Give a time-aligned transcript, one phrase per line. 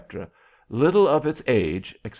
[0.67, 2.09] "little of its age," etc.